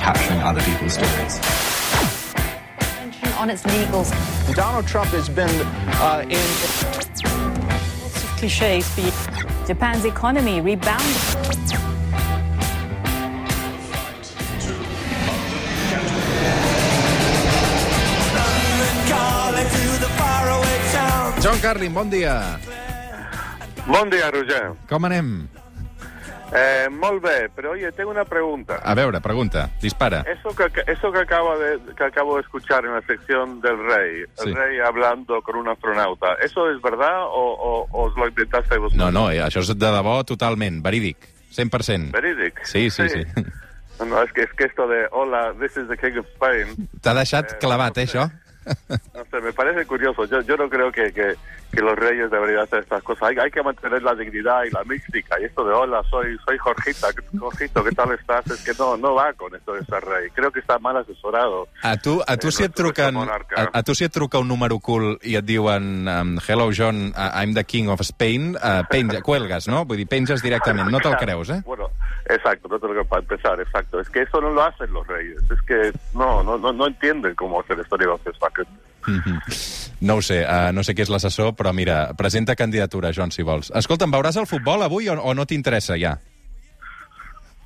capturing 0.00 0.40
other 0.40 0.62
people's 0.62 0.94
stories. 0.94 1.36
on 3.40 3.48
its 3.48 3.62
legals. 3.64 4.12
Donald 4.54 4.86
Trump 4.86 5.10
has 5.16 5.28
been 5.28 5.48
uh, 5.96 6.24
in. 6.28 6.44
Lots 8.02 8.24
of 8.24 8.30
cliches 8.36 8.84
for. 8.92 9.08
Japan's 9.66 10.04
economy 10.04 10.60
rebounded. 10.60 11.16
John 21.40 21.56
Carlin, 21.60 21.94
bon 21.94 22.10
dia. 22.10 22.60
Bon 23.88 24.10
dia, 24.10 24.28
Roger. 24.28 24.76
Com 24.84 25.04
anem? 25.08 25.48
Eh, 26.52 26.88
molt 26.90 27.22
bé, 27.22 27.48
pero 27.54 27.70
oye, 27.72 27.92
tengo 27.92 28.10
una 28.10 28.24
pregunta. 28.24 28.80
A 28.82 28.94
veure, 28.94 29.20
pregunta, 29.20 29.70
dispara. 29.80 30.24
Eso 30.26 30.50
que, 30.56 30.66
eso 30.90 31.12
que, 31.12 31.18
acabo 31.20 31.56
de, 31.58 31.78
que 31.96 32.04
acabo 32.04 32.36
de 32.36 32.42
escuchar 32.42 32.84
en 32.84 32.94
la 32.94 33.02
sección 33.02 33.60
del 33.60 33.78
rey, 33.78 34.20
el 34.22 34.28
Sí. 34.34 34.52
rey 34.52 34.80
hablando 34.80 35.40
con 35.42 35.54
un 35.56 35.68
astronauta, 35.68 36.34
¿eso 36.42 36.68
es 36.70 36.82
verdad 36.82 37.22
o, 37.26 37.54
o, 37.54 37.86
o 37.90 38.02
os 38.08 38.16
lo 38.16 38.26
inventaste 38.26 38.78
vosotros? 38.78 38.98
No, 38.98 39.12
no, 39.12 39.30
eh, 39.30 39.38
això 39.40 39.60
és 39.62 39.68
de 39.70 39.78
debò 39.86 40.24
totalment, 40.26 40.82
verídic, 40.82 41.18
100%. 41.54 42.10
Verídic. 42.10 42.64
Sí, 42.64 42.90
sí, 42.90 43.08
sí. 43.08 43.22
No, 44.04 44.20
es 44.22 44.32
que, 44.32 44.42
es 44.42 44.52
que 44.54 44.64
esto 44.64 44.88
de, 44.88 45.06
hola, 45.12 45.52
this 45.60 45.76
is 45.76 45.86
the 45.86 45.96
king 45.96 46.18
of 46.18 46.26
Spain, 46.34 46.88
T'ha 47.02 47.14
deixat 47.14 47.52
Eh, 47.52 47.58
clavat, 47.60 47.94
no 47.96 48.02
eh, 48.02 48.06
sé. 48.06 48.18
això? 48.18 48.30
no 49.14 49.24
sé, 49.30 49.40
me 49.40 49.52
parece 49.52 49.86
curioso. 49.86 50.24
Yo, 50.26 50.40
yo 50.42 50.56
no 50.56 50.68
creo 50.68 50.90
que, 50.90 51.12
que, 51.12 51.34
que 51.70 51.80
los 51.80 51.96
reyes 51.96 52.30
deberían 52.30 52.62
hacer 52.62 52.80
estas 52.80 53.02
cosas. 53.02 53.30
Hay, 53.30 53.36
hay 53.38 53.50
que 53.50 53.62
mantener 53.62 54.02
la 54.02 54.14
dignidad 54.14 54.64
y 54.64 54.70
la 54.70 54.84
mística. 54.84 55.40
Y 55.40 55.44
esto 55.44 55.64
de, 55.64 55.72
hola, 55.72 56.02
soy 56.10 56.36
soy 56.44 56.58
Jorgita, 56.58 57.08
Jorgito, 57.38 57.84
¿qué 57.84 57.92
tal 57.92 58.12
estás? 58.12 58.46
Es 58.50 58.64
que 58.64 58.72
no 58.78 58.96
no 58.96 59.14
va 59.14 59.32
con 59.34 59.54
esto 59.54 59.74
de 59.74 59.84
ser 59.84 60.04
rey. 60.04 60.30
Creo 60.30 60.50
que 60.50 60.60
está 60.60 60.78
mal 60.78 60.96
asesorado. 60.96 61.68
A 61.82 61.96
tu, 61.96 62.22
a 62.26 62.36
tu 62.36 62.48
Eh, 62.48 62.52
si 62.52 62.64
et 62.64 62.74
truquen... 62.74 63.16
A, 63.16 63.68
a 63.72 63.82
tu 63.82 63.94
si 63.94 64.04
et 64.04 64.12
truca 64.12 64.38
un 64.38 64.48
número 64.48 64.78
cool 64.80 65.18
i 65.22 65.36
et 65.36 65.44
diuen 65.46 66.08
um, 66.08 66.38
Hello, 66.46 66.70
John, 66.76 67.12
uh, 67.14 67.30
I'm 67.34 67.54
the 67.54 67.64
king 67.64 67.88
of 67.88 68.00
Spain, 68.00 68.56
uh, 68.56 68.82
penja, 68.90 69.22
cuelgues, 69.28 69.68
no? 69.68 69.84
Vull 69.84 70.02
dir, 70.02 70.08
penges 70.08 70.42
directament, 70.42 70.90
no 70.90 71.00
te'l 71.00 71.16
creus, 71.16 71.50
eh? 71.50 71.62
Bueno, 71.64 71.90
exacto, 72.28 72.68
no 72.68 72.78
tengo 72.78 72.94
que 72.94 73.04
para 73.04 73.22
empezar, 73.22 73.60
exacto. 73.60 74.00
Es 74.00 74.10
que 74.10 74.22
eso 74.22 74.40
no 74.40 74.50
lo 74.50 74.62
hacen 74.62 74.92
los 74.92 75.06
reyes. 75.06 75.38
Es 75.50 75.62
que 75.62 75.92
no 76.14 76.42
no 76.42 76.58
no, 76.58 76.72
no 76.72 76.86
entienden 76.86 77.34
cómo 77.34 77.60
hacer 77.60 77.78
esto 77.78 77.96
de 77.96 78.06
negocios. 78.06 78.36
Mhm. 78.40 78.89
No 80.00 80.16
ho 80.16 80.22
sé, 80.22 80.42
uh, 80.44 80.72
no 80.72 80.84
sé 80.84 80.94
qui 80.96 81.04
és 81.04 81.10
l'assessor, 81.12 81.54
però 81.56 81.74
mira, 81.76 82.14
presenta 82.16 82.56
candidatura, 82.56 83.12
John, 83.16 83.32
si 83.34 83.44
vols. 83.44 83.72
Escolta'm, 83.76 84.12
veuràs 84.12 84.38
el 84.40 84.48
futbol 84.48 84.82
avui 84.82 85.08
o, 85.08 85.16
o 85.20 85.34
no 85.36 85.44
t'interessa 85.46 85.98
ja? 86.00 86.16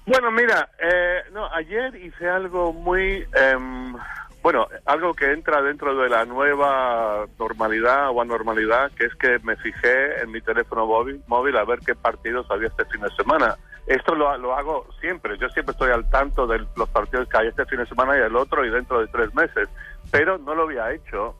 Bueno, 0.07 0.31
mira, 0.31 0.69
eh, 0.79 1.23
no, 1.33 1.47
ayer 1.55 1.95
hice 1.97 2.29
algo 2.29 2.73
muy, 2.75 3.25
em, 3.33 3.95
bueno, 4.43 4.67
algo 4.85 5.15
que 5.15 5.33
entra 5.33 5.63
dentro 5.63 5.97
de 5.97 6.11
la 6.11 6.27
nueva 6.27 7.25
normalidad 7.39 8.11
o 8.11 8.21
anormalidad, 8.21 8.91
que 8.93 9.07
es 9.07 9.15
que 9.15 9.39
me 9.43 9.57
fijé 9.57 10.21
en 10.23 10.31
mi 10.31 10.43
teléfono 10.43 10.87
móvil, 10.87 11.23
móvil 11.27 11.57
a 11.57 11.65
ver 11.65 11.79
qué 11.87 11.95
partidos 11.95 12.47
había 12.51 12.69
este 12.69 12.85
fin 12.85 13.01
de 13.01 13.11
semana. 13.17 13.57
Esto 13.87 14.15
lo, 14.15 14.37
lo 14.39 14.55
hago 14.57 14.87
siempre, 15.01 15.37
yo 15.39 15.49
siempre 15.51 15.73
estoy 15.73 15.91
al 15.91 16.09
tanto 16.09 16.47
de 16.47 16.65
los 16.77 16.89
partidos 16.89 17.29
que 17.29 17.37
hay 17.39 17.49
este 17.49 17.67
fin 17.67 17.79
de 17.81 17.87
semana 17.87 18.17
y 18.17 18.21
el 18.21 18.35
otro 18.37 18.65
y 18.65 18.71
dentro 18.71 19.01
de 19.01 19.09
tres 19.09 19.35
meses, 19.35 19.69
pero 20.11 20.39
no 20.39 20.55
lo 20.55 20.63
había 20.63 20.91
hecho 20.93 21.35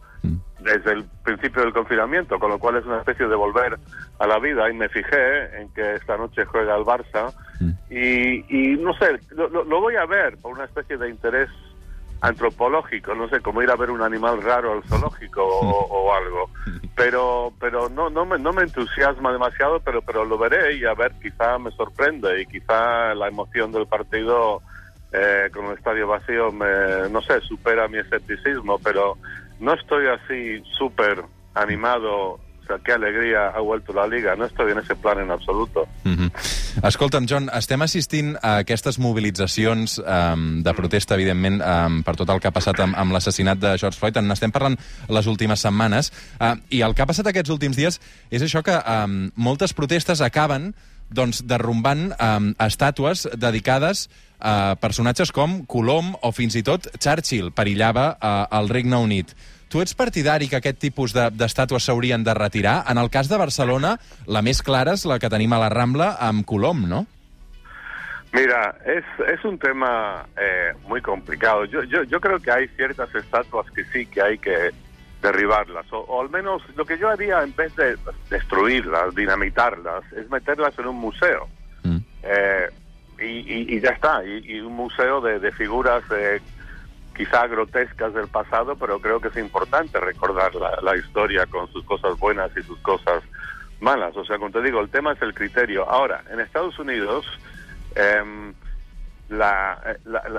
desde 0.61 0.93
el 0.93 1.05
principio 1.23 1.63
del 1.63 1.73
confinamiento, 1.75 2.39
con 2.39 2.51
lo 2.51 2.59
cual 2.59 2.77
es 2.77 2.87
una 2.87 2.99
especie 2.99 3.27
de 3.27 3.35
volver 3.35 3.79
a 4.19 4.27
la 4.27 4.39
vida. 4.39 4.71
Y 4.71 4.75
me 4.75 4.89
fijé 4.89 5.61
en 5.61 5.69
que 5.75 5.95
esta 5.95 6.17
noche 6.17 6.45
juega 6.47 6.75
el 6.77 6.85
Barça. 6.85 7.33
Y, 7.91 8.45
y 8.73 8.77
no 8.79 8.95
sé, 8.95 9.21
lo, 9.31 9.49
lo- 9.49 9.65
lo 9.65 9.81
voy 9.81 9.97
a 9.97 10.07
ver 10.07 10.39
por 10.39 10.53
una 10.53 10.65
especie 10.65 10.97
de 10.97 11.11
interés 11.11 11.49
antropológico, 12.25 13.15
no 13.15 13.29
sé, 13.29 13.41
como 13.41 13.63
ir 13.63 13.71
a 13.71 13.77
ver 13.77 13.91
un 13.91 14.01
animal 14.01 14.41
raro 14.43 14.73
al 14.73 14.83
zoológico 14.85 15.45
o, 15.45 15.87
o 15.91 16.15
algo. 16.15 16.51
Pero 16.97 17.53
pero 17.59 17.89
no 17.89 18.09
no 18.09 18.25
me, 18.25 18.39
no 18.39 18.53
me 18.53 18.63
entusiasma 18.63 19.33
demasiado, 19.33 19.81
pero 19.81 20.01
pero 20.01 20.25
lo 20.25 20.39
veré 20.39 20.77
y 20.77 20.85
a 20.85 20.95
ver, 20.95 21.11
quizá 21.21 21.59
me 21.59 21.73
sorprende 21.73 22.41
y 22.41 22.47
quizá 22.47 23.17
la 23.17 23.27
emoción 23.27 23.73
del 23.73 23.89
partido 23.89 24.63
eh, 25.13 25.51
con 25.53 25.67
el 25.67 25.73
estadio 25.73 26.07
vacío, 26.07 26.53
me, 26.53 27.09
no 27.11 27.21
sé, 27.21 27.41
supera 27.41 27.89
mi 27.89 27.99
escepticismo, 27.99 28.79
pero 28.79 29.19
no 29.59 29.75
estoy 29.75 30.07
así 30.07 30.63
súper 30.79 31.25
animado. 31.55 32.39
O 32.65 32.67
sea, 32.67 32.79
qué 32.83 32.93
alegría 32.93 33.49
ha 33.49 33.61
vuelto 33.61 33.93
la 33.93 34.07
liga. 34.07 34.35
No 34.37 34.47
estoy 34.47 34.73
en 34.73 34.79
ese 34.79 34.97
plan 34.97 35.19
en 35.21 35.31
absoluto. 35.31 35.87
Mm 36.05 36.29
Escolta'm, 36.83 37.27
John, 37.31 37.47
estem 37.55 37.85
assistint 37.85 38.33
a 38.43 38.57
aquestes 38.65 38.99
mobilitzacions 38.99 40.01
um, 40.01 40.63
de 40.65 40.73
protesta, 40.75 41.15
evidentment, 41.15 41.61
um, 41.63 42.01
per 42.03 42.17
tot 42.19 42.33
el 42.35 42.41
que 42.43 42.51
ha 42.51 42.55
passat 42.57 42.81
amb, 42.83 42.97
amb 42.99 43.15
l'assassinat 43.15 43.61
de 43.63 43.77
George 43.79 44.01
Floyd. 44.01 44.19
En 44.19 44.27
n'estem 44.27 44.51
parlant 44.51 44.75
les 45.07 45.29
últimes 45.31 45.63
setmanes. 45.63 46.11
Uh, 46.41 46.57
I 46.75 46.83
el 46.83 46.97
que 46.97 47.05
ha 47.05 47.07
passat 47.07 47.31
aquests 47.31 47.55
últims 47.55 47.79
dies 47.79 48.01
és 48.35 48.43
això 48.43 48.65
que 48.67 48.75
um, 48.75 49.31
moltes 49.37 49.77
protestes 49.77 50.25
acaben 50.25 50.73
doncs, 51.15 51.45
derrumbant 51.47 52.09
um, 52.17 52.53
estàtues 52.59 53.29
dedicades 53.39 54.09
a 54.45 54.75
personatges 54.81 55.31
com 55.33 55.63
Colom 55.71 56.13
o 56.21 56.33
fins 56.35 56.57
i 56.59 56.65
tot 56.67 56.89
Churchill 56.99 57.53
perillava 57.55 58.15
uh, 58.17 58.47
al 58.51 58.69
Regne 58.73 58.99
Unit. 58.99 59.35
Tu 59.69 59.81
ets 59.83 59.95
partidari 59.95 60.49
que 60.49 60.57
aquest 60.61 60.79
tipus 60.79 61.13
de- 61.13 61.31
d'estàtues 61.35 61.83
s'haurien 61.85 62.23
de 62.23 62.35
retirar? 62.35 62.85
En 62.89 62.99
el 62.99 63.11
cas 63.11 63.29
de 63.29 63.37
Barcelona, 63.37 63.99
la 64.27 64.43
més 64.43 64.63
clara 64.63 64.93
és 64.95 65.05
la 65.05 65.19
que 65.19 65.29
tenim 65.31 65.53
a 65.53 65.59
la 65.59 65.69
Rambla 65.69 66.17
amb 66.21 66.45
Colom, 66.47 66.87
no? 66.89 67.07
Mira, 68.33 68.77
es, 68.85 69.05
es 69.29 69.45
un 69.45 69.59
tema 69.59 70.27
eh, 70.37 70.73
muy 70.89 71.01
complicado. 71.01 71.65
Yo, 71.67 71.85
yo, 71.85 72.03
yo 72.03 72.21
creo 72.21 72.41
que 72.41 72.51
hay 72.51 72.67
ciertas 72.77 73.15
estatuas 73.15 73.71
que 73.71 73.85
sí 73.93 74.07
que 74.07 74.21
hay 74.23 74.39
que 74.39 74.71
derribarlas, 75.23 75.87
o, 75.93 75.99
o 76.01 76.21
al 76.21 76.31
menos 76.31 76.61
lo 76.77 76.85
que 76.85 76.99
yo 76.99 77.09
haría 77.09 77.43
en 77.43 77.55
vez 77.55 77.75
de 77.77 77.97
destruirlas, 78.31 79.15
dinamitarlas, 79.15 80.03
es 80.13 80.29
meterlas 80.31 80.77
en 80.79 80.87
un 80.87 80.97
museo. 80.97 81.49
Mm. 81.85 81.97
Eh, 82.25 82.69
y, 83.21 83.25
y- 83.25 83.77
y 83.77 83.81
ya 83.81 83.91
está, 83.91 84.23
y, 84.25 84.53
y 84.57 84.61
un 84.61 84.75
museo 84.75 85.21
de, 85.21 85.39
de 85.39 85.53
figuras 85.53 86.03
eh, 86.11 86.41
quizá 87.17 87.47
grotescas 87.47 88.13
del 88.15 88.29
pasado, 88.29 88.77
pero 88.77 88.99
creo 89.01 89.21
que 89.21 89.29
es 89.29 89.37
importante 89.37 90.01
recordar 90.01 90.55
la, 90.55 90.79
la 90.83 90.97
historia 90.97 91.47
con 91.47 91.71
sus 91.73 91.85
cosas 91.85 92.19
buenas 92.19 92.51
y 92.57 92.63
sus 92.63 92.79
cosas 92.81 93.23
malas. 93.81 94.17
O 94.17 94.25
sea, 94.25 94.39
como 94.39 94.51
te 94.51 94.63
digo, 94.63 94.81
el 94.81 94.89
tema 94.91 95.13
es 95.13 95.23
el 95.23 95.33
criterio. 95.35 95.89
Ahora, 95.89 96.23
en 96.31 96.41
Estados 96.41 96.79
Unidos, 96.79 97.27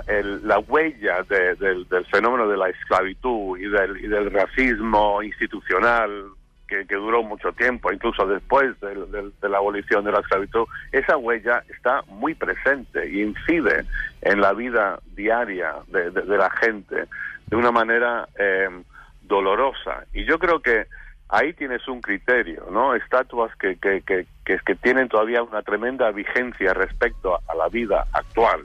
el- 0.07 0.47
la 0.47 0.59
huella 0.59 1.23
de- 1.23 1.55
del, 1.55 1.87
del 1.89 2.05
fenómeno 2.05 2.47
de 2.47 2.57
la 2.57 2.69
esclavitud 2.69 3.57
y 3.57 3.67
del, 3.67 3.97
y 4.03 4.07
del 4.07 4.31
racismo 4.31 5.21
institucional 5.23 6.25
que, 6.67 6.85
duró 6.95 7.23
mucho 7.23 7.51
tiempo, 7.53 7.91
incluso 7.91 8.25
después 8.25 8.79
del- 8.79 9.09
del- 9.11 9.33
de 9.41 9.49
la 9.49 9.57
abolición 9.57 10.03
de 10.03 10.11
la 10.11 10.19
esclavitud, 10.19 10.65
esa 10.91 11.17
huella 11.17 11.63
está 11.69 12.01
muy 12.07 12.33
presente 12.33 13.09
y 13.09 13.21
incide 13.21 13.85
en 14.21 14.41
la 14.41 14.53
vida 14.53 14.99
diaria 15.15 15.73
de, 15.87 16.11
de- 16.11 16.21
de 16.21 16.37
la 16.37 16.49
gente 16.49 17.05
de 17.47 17.55
una 17.55 17.71
manera 17.71 18.27
em, 18.37 18.83
dolorosa. 19.21 20.05
Y 20.13 20.25
yo 20.25 20.39
creo 20.39 20.61
que 20.61 20.87
ahí 21.29 21.53
tienes 21.53 21.87
un 21.87 22.01
criterio, 22.01 22.67
¿no? 22.71 22.93
Estatuas 22.95 23.55
que, 23.57 23.77
que, 23.77 24.01
que, 24.01 24.25
que, 24.45 24.59
que 24.65 24.75
tienen 24.75 25.07
todavía 25.09 25.41
una 25.43 25.61
tremenda 25.61 26.11
vigencia 26.11 26.73
respecto 26.73 27.39
a 27.47 27.55
la 27.55 27.67
vida 27.69 28.05
actual, 28.13 28.61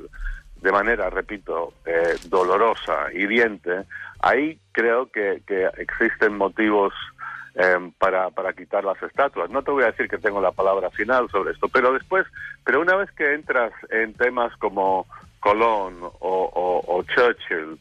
de 0.62 0.72
manera, 0.72 1.08
repito, 1.08 1.72
eh, 1.86 2.16
dolorosa, 2.26 3.10
hiriente. 3.14 3.84
Ahí 4.20 4.58
creo 4.72 5.10
que, 5.10 5.40
que 5.46 5.68
existen 5.78 6.36
motivos 6.36 6.92
eh, 7.54 7.90
para, 7.98 8.30
para 8.30 8.52
quitar 8.52 8.84
las 8.84 9.02
estatuas. 9.02 9.50
No 9.50 9.62
te 9.62 9.70
voy 9.70 9.82
a 9.84 9.90
decir 9.90 10.08
que 10.08 10.18
tengo 10.18 10.40
la 10.40 10.52
palabra 10.52 10.90
final 10.90 11.28
sobre 11.30 11.52
esto, 11.52 11.68
pero 11.68 11.92
después, 11.92 12.26
pero 12.64 12.80
una 12.80 12.96
vez 12.96 13.10
que 13.12 13.34
entras 13.34 13.72
en 13.90 14.14
temas 14.14 14.54
como 14.58 15.06
Colón 15.40 15.98
o, 16.02 16.10
o- 16.20 16.84
o 16.86 17.02
Churchill, 17.04 17.78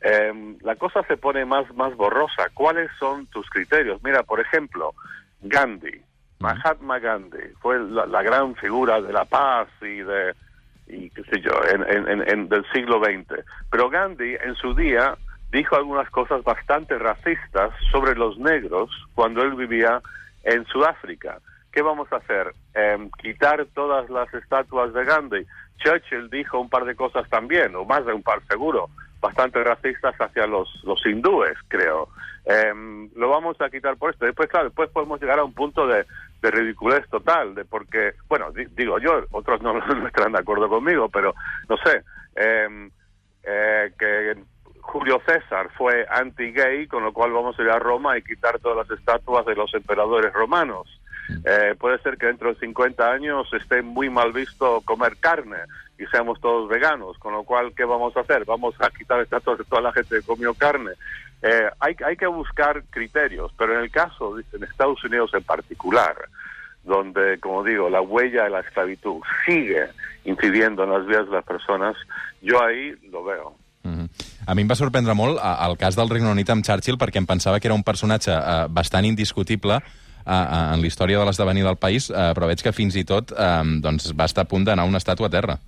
eh, 0.00 0.56
la 0.62 0.76
cosa 0.76 1.02
se 1.04 1.16
pone 1.16 1.44
más, 1.44 1.72
más 1.74 1.94
borrosa. 1.96 2.48
¿Cuáles 2.54 2.90
son 2.98 3.26
tus 3.26 3.48
criterios? 3.50 4.02
Mira, 4.02 4.22
por 4.22 4.40
ejemplo, 4.40 4.94
Gandhi, 5.40 6.00
Mahatma 6.40 6.98
Gandhi, 6.98 7.52
fue 7.60 7.78
la, 7.78 8.06
la 8.06 8.22
gran 8.22 8.54
figura 8.56 9.00
de 9.00 9.12
la 9.12 9.24
paz 9.24 9.68
y 9.80 9.98
de 9.98 10.34
y 10.88 11.08
qué 11.10 11.22
sé 11.24 11.40
yo, 11.40 11.52
en, 11.72 11.82
en- 12.08 12.28
en- 12.28 12.48
del 12.48 12.64
siglo 12.72 13.00
XX. 13.02 13.44
Pero 13.70 13.88
Gandhi 13.88 14.34
en 14.42 14.54
su 14.56 14.74
día 14.74 15.16
dijo 15.52 15.76
algunas 15.76 16.08
cosas 16.10 16.42
bastante 16.42 16.98
racistas 16.98 17.70
sobre 17.92 18.14
los 18.16 18.38
negros 18.38 18.90
cuando 19.14 19.42
él 19.42 19.54
vivía 19.54 20.00
en 20.44 20.64
Sudáfrica. 20.66 21.38
¿Qué 21.70 21.82
vamos 21.82 22.12
a 22.12 22.16
hacer? 22.16 22.52
Em, 22.74 23.10
quitar 23.22 23.64
todas 23.74 24.10
las 24.10 24.32
estatuas 24.34 24.92
de 24.92 25.04
Gandhi. 25.04 25.46
Churchill 25.78 26.28
dijo 26.30 26.58
un 26.60 26.68
par 26.68 26.84
de 26.84 26.94
cosas 26.96 27.28
también, 27.30 27.74
o 27.76 27.84
más 27.84 28.04
de 28.04 28.12
un 28.12 28.22
par 28.22 28.40
seguro, 28.48 28.88
bastante 29.20 29.62
racistas 29.62 30.14
hacia 30.18 30.46
los, 30.46 30.68
los 30.84 31.04
hindúes, 31.06 31.56
creo. 31.68 32.08
Em, 32.44 33.08
lo 33.14 33.28
vamos 33.28 33.60
a 33.60 33.70
quitar 33.70 33.96
por 33.96 34.10
esto. 34.10 34.24
Después, 34.26 34.48
claro, 34.48 34.66
después 34.66 34.90
podemos 34.90 35.20
llegar 35.20 35.38
a 35.38 35.44
un 35.44 35.54
punto 35.54 35.86
de, 35.86 36.04
de 36.42 36.50
ridiculez 36.50 37.08
total, 37.08 37.54
de 37.54 37.64
porque, 37.64 38.14
bueno, 38.28 38.50
di- 38.52 38.66
digo 38.76 38.98
yo, 38.98 39.22
otros 39.30 39.62
no, 39.62 39.74
no 39.86 40.06
estarán 40.06 40.32
de 40.32 40.40
acuerdo 40.40 40.68
conmigo, 40.68 41.08
pero 41.08 41.34
no 41.68 41.76
sé. 41.78 42.02
em, 42.36 42.90
eh, 43.44 43.92
que 43.98 44.36
Julio 44.82 45.22
César 45.24 45.70
fue 45.78 46.06
anti-gay, 46.10 46.86
con 46.86 47.04
lo 47.04 47.12
cual 47.12 47.32
vamos 47.32 47.58
a 47.58 47.62
ir 47.62 47.70
a 47.70 47.78
Roma 47.78 48.18
y 48.18 48.22
quitar 48.22 48.58
todas 48.58 48.86
las 48.86 48.98
estatuas 48.98 49.46
de 49.46 49.54
los 49.54 49.72
emperadores 49.72 50.32
romanos. 50.32 51.00
Eh, 51.46 51.74
puede 51.78 51.98
ser 51.98 52.18
que 52.18 52.26
dentro 52.26 52.52
de 52.52 52.60
50 52.60 53.10
años 53.10 53.48
esté 53.54 53.80
muy 53.80 54.10
mal 54.10 54.32
visto 54.32 54.82
comer 54.84 55.16
carne 55.18 55.56
y 55.98 56.04
seamos 56.06 56.40
todos 56.40 56.68
veganos, 56.68 57.16
con 57.18 57.32
lo 57.32 57.44
cual, 57.44 57.72
¿qué 57.76 57.84
vamos 57.84 58.14
a 58.16 58.20
hacer? 58.20 58.44
Vamos 58.44 58.74
a 58.80 58.90
quitar 58.90 59.20
estatuas 59.20 59.58
de 59.58 59.64
toda 59.64 59.80
la 59.80 59.92
gente 59.92 60.16
que 60.16 60.26
comió 60.26 60.52
carne. 60.52 60.90
Eh, 61.42 61.70
hay, 61.80 61.96
hay 62.04 62.16
que 62.16 62.26
buscar 62.26 62.82
criterios, 62.90 63.52
pero 63.56 63.74
en 63.74 63.84
el 63.84 63.90
caso 63.90 64.36
en 64.38 64.64
Estados 64.64 65.02
Unidos 65.04 65.30
en 65.32 65.44
particular, 65.44 66.16
donde, 66.82 67.38
como 67.38 67.62
digo, 67.62 67.88
la 67.88 68.00
huella 68.00 68.44
de 68.44 68.50
la 68.50 68.60
esclavitud 68.60 69.22
sigue 69.46 69.88
incidiendo 70.24 70.84
en 70.84 70.90
las 70.90 71.06
vidas 71.06 71.26
de 71.26 71.32
las 71.32 71.44
personas, 71.44 71.96
yo 72.40 72.62
ahí 72.62 72.94
lo 73.10 73.24
veo. 73.24 73.61
A 74.46 74.54
mi 74.54 74.62
em 74.62 74.68
va 74.70 74.74
sorprendre 74.78 75.14
molt 75.14 75.38
el 75.38 75.76
cas 75.78 75.94
del 75.98 76.10
Regne 76.10 76.30
Unit 76.32 76.48
amb 76.50 76.64
Churchill 76.66 76.98
perquè 76.98 77.20
em 77.22 77.26
pensava 77.26 77.60
que 77.60 77.68
era 77.70 77.76
un 77.78 77.84
personatge 77.86 78.32
eh, 78.34 78.66
bastant 78.68 79.06
indiscutible 79.06 79.76
eh, 79.78 79.82
eh, 80.26 80.74
en 80.74 80.80
la 80.82 80.86
història 80.88 81.18
de 81.20 81.26
l'esdevenir 81.28 81.62
del 81.64 81.78
país, 81.78 82.10
eh, 82.10 82.32
però 82.34 82.48
veig 82.50 82.62
que 82.62 82.72
fins 82.74 82.96
i 82.98 83.04
tot 83.06 83.30
eh, 83.32 83.62
doncs 83.84 84.10
va 84.18 84.26
estar 84.26 84.42
a 84.42 84.50
punt 84.50 84.66
d'anar 84.66 84.88
una 84.88 84.98
estàtua 84.98 85.30
a 85.30 85.34
terra. 85.36 85.58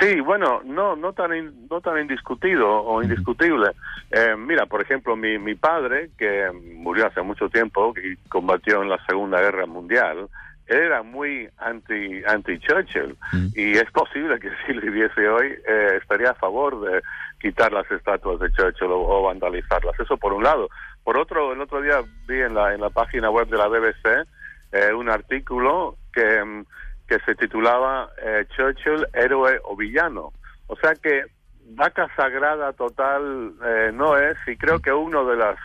Sí, 0.00 0.20
bueno, 0.20 0.62
no, 0.64 0.94
no 0.96 1.12
tan, 1.12 1.34
in- 1.36 1.66
no 1.68 1.80
tan 1.82 1.98
indiscutido 2.00 2.66
o 2.70 3.02
indiscutible. 3.02 3.72
Eh, 4.10 4.34
mira, 4.38 4.64
por 4.66 4.80
ejemplo, 4.80 5.16
mi, 5.16 5.38
mi 5.38 5.54
padre, 5.54 6.10
que 6.16 6.48
murió 6.78 7.08
hace 7.08 7.20
mucho 7.20 7.50
tiempo 7.50 7.92
y 7.98 8.16
combatió 8.30 8.80
en 8.82 8.88
la 8.88 8.98
Segunda 9.06 9.40
Guerra 9.40 9.66
Mundial, 9.66 10.28
era 10.70 11.02
muy 11.02 11.48
anti, 11.58 12.22
anti 12.24 12.58
Churchill 12.60 13.16
y 13.54 13.72
es 13.76 13.90
posible 13.90 14.38
que 14.38 14.50
si 14.64 14.72
lo 14.72 14.80
viviese 14.80 15.28
hoy 15.28 15.48
eh, 15.66 15.98
estaría 16.00 16.30
a 16.30 16.34
favor 16.34 16.80
de 16.80 17.02
quitar 17.40 17.72
las 17.72 17.90
estatuas 17.90 18.38
de 18.38 18.52
Churchill 18.52 18.88
o, 18.88 19.00
o 19.00 19.22
vandalizarlas. 19.24 19.98
Eso 19.98 20.16
por 20.16 20.32
un 20.32 20.44
lado. 20.44 20.68
Por 21.02 21.18
otro, 21.18 21.52
el 21.52 21.60
otro 21.60 21.82
día 21.82 22.00
vi 22.28 22.40
en 22.40 22.54
la, 22.54 22.72
en 22.72 22.80
la 22.80 22.90
página 22.90 23.30
web 23.30 23.48
de 23.48 23.58
la 23.58 23.66
BBC 23.66 24.28
eh, 24.72 24.92
un 24.92 25.10
artículo 25.10 25.96
que, 26.12 26.44
mm, 26.44 26.64
que 27.08 27.18
se 27.26 27.34
titulaba 27.34 28.10
eh, 28.22 28.44
Churchill, 28.54 29.06
héroe 29.12 29.58
o 29.64 29.74
villano. 29.74 30.32
O 30.68 30.76
sea 30.76 30.94
que 30.94 31.24
vaca 31.70 32.08
sagrada 32.14 32.72
total 32.74 33.54
eh, 33.64 33.90
no 33.92 34.16
es, 34.16 34.36
y 34.46 34.56
creo 34.56 34.78
que 34.78 34.92
una 34.92 35.22
de 35.24 35.36
las 35.36 35.56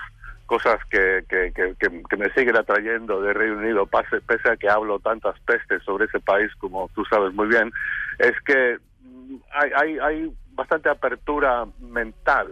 cosas 0.45 0.79
que, 0.89 1.23
que, 1.29 1.51
que, 1.53 1.75
que- 1.79 2.17
me 2.17 2.29
siguen 2.33 2.55
atrayendo 2.57 3.21
de 3.21 3.33
Reino 3.33 3.57
Unido, 3.57 3.85
pase- 3.85 4.21
pese 4.21 4.51
a 4.51 4.57
que 4.57 4.69
hablo 4.69 4.99
tantas 4.99 5.39
pestes 5.41 5.83
sobre 5.83 6.05
ese 6.05 6.19
país, 6.19 6.51
como 6.57 6.89
tú 6.95 7.03
sabes 7.05 7.33
muy 7.33 7.47
bien, 7.47 7.71
es 8.19 8.33
que 8.45 8.77
mm, 9.01 9.35
hay, 9.53 9.71
hay, 9.75 9.99
hay 9.99 10.33
bastante 10.53 10.89
apertura 10.89 11.65
mental 11.79 12.47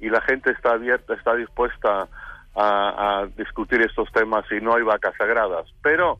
y 0.00 0.08
la 0.10 0.20
gente 0.22 0.50
está 0.50 0.72
abierta, 0.72 1.14
está 1.14 1.34
dispuesta 1.34 2.08
a, 2.54 3.20
a 3.20 3.26
discutir 3.36 3.80
estos 3.82 4.10
temas 4.12 4.44
y 4.50 4.60
no 4.60 4.74
hay 4.74 4.82
vacas 4.82 5.14
sagradas. 5.16 5.66
Pero 5.82 6.18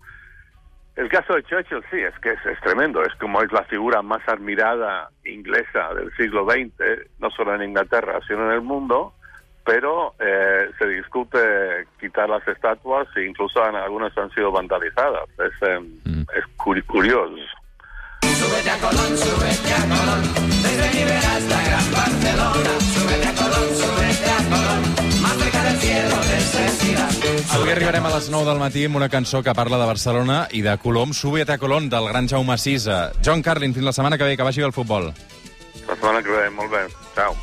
el 0.96 1.08
caso 1.10 1.34
de 1.34 1.42
Churchill 1.44 1.82
sí, 1.90 1.98
es 2.00 2.18
que 2.20 2.30
es, 2.30 2.46
es 2.46 2.60
tremendo, 2.60 3.02
es 3.02 3.14
como 3.16 3.42
es 3.42 3.52
la 3.52 3.64
figura 3.64 4.00
más 4.02 4.26
admirada 4.28 5.10
inglesa 5.24 5.92
del 5.94 6.10
siglo 6.16 6.46
XX, 6.48 6.72
no 7.18 7.30
solo 7.30 7.54
en 7.54 7.62
Inglaterra, 7.64 8.18
sino 8.26 8.46
en 8.46 8.52
el 8.52 8.62
mundo, 8.62 9.12
pero 9.64 10.14
eh, 10.20 10.65
se 11.24 11.40
discute 11.40 11.86
quitar 12.00 12.28
las 12.28 12.46
estatuas 12.46 13.08
e 13.16 13.24
incluso 13.26 13.62
algunas 13.62 14.16
han 14.18 14.30
sido 14.32 14.52
vandalizadas. 14.52 15.28
Es, 15.38 15.62
eh, 15.62 15.80
es 16.36 16.44
curi- 16.56 16.84
curioso. 16.84 17.36
Avui 27.56 27.70
arribarem 27.72 28.04
a 28.04 28.10
les 28.12 28.28
9 28.28 28.44
del 28.50 28.58
matí 28.60 28.82
amb 28.84 28.98
una 29.00 29.08
cançó 29.08 29.40
que 29.42 29.54
parla 29.56 29.78
de 29.80 29.86
Barcelona 29.88 30.42
i 30.52 30.60
de 30.62 30.74
Colom, 30.82 31.14
Súbete 31.16 31.54
a 31.54 31.58
Colón, 31.58 31.88
del 31.88 32.08
gran 32.10 32.28
Jaume 32.28 32.58
Sisa. 32.58 33.12
John 33.24 33.42
Carlin, 33.42 33.72
fins 33.74 33.86
la 33.86 33.92
setmana 33.96 34.18
que 34.18 34.24
ve, 34.28 34.36
que 34.36 34.42
vagi 34.44 34.60
bé 34.60 34.66
el 34.66 34.72
futbol. 34.76 35.12
La 35.88 35.96
semana 35.96 36.22
que 36.22 36.30
viene, 36.30 36.50
molt 36.50 36.70
bé. 36.70 36.84
Chao. 37.14 37.34